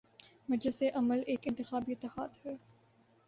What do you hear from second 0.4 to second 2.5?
مجلس عمل ایک انتخابی اتحاد